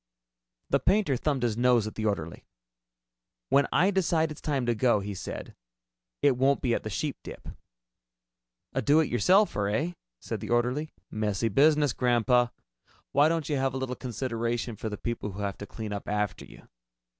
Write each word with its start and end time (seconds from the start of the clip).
The 0.71 0.79
painter 0.79 1.15
thumbed 1.15 1.43
his 1.43 1.55
nose 1.55 1.85
at 1.85 1.93
the 1.93 2.07
orderly. 2.07 2.47
"When 3.49 3.67
I 3.71 3.91
decide 3.91 4.31
it's 4.31 4.41
time 4.41 4.65
to 4.65 4.73
go," 4.73 4.99
he 4.99 5.13
said, 5.13 5.53
"it 6.23 6.37
won't 6.37 6.63
be 6.63 6.73
at 6.73 6.81
the 6.81 6.89
Sheepdip." 6.89 7.55
"A 8.73 8.81
do 8.81 8.99
it 8.99 9.11
yourselfer, 9.11 9.69
eh?" 9.71 9.93
said 10.19 10.39
the 10.39 10.49
orderly. 10.49 10.91
"Messy 11.11 11.49
business, 11.49 11.93
Grandpa. 11.93 12.47
Why 13.11 13.29
don't 13.29 13.47
you 13.47 13.57
have 13.57 13.75
a 13.75 13.77
little 13.77 13.95
consideration 13.95 14.75
for 14.75 14.89
the 14.89 14.97
people 14.97 15.33
who 15.33 15.41
have 15.41 15.59
to 15.59 15.67
clean 15.67 15.93
up 15.93 16.07
after 16.09 16.45
you?" 16.45 16.67